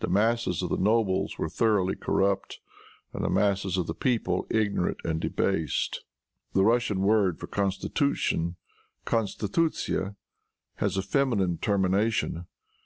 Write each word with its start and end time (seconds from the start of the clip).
The 0.00 0.06
masses 0.08 0.60
of 0.60 0.68
the 0.68 0.76
nobles 0.76 1.38
were 1.38 1.48
thoroughly 1.48 1.96
corrupt, 1.96 2.60
and 3.14 3.24
the 3.24 3.30
masses 3.30 3.78
of 3.78 3.86
the 3.86 3.94
people 3.94 4.46
ignorant 4.50 4.98
and 5.02 5.18
debased. 5.18 6.04
The 6.52 6.62
Russian 6.62 7.00
word 7.00 7.38
for 7.40 7.46
constitution, 7.46 8.56
constitutsya, 9.06 10.16
has 10.74 10.98
a 10.98 11.02
feminine 11.02 11.56
termination. 11.56 12.48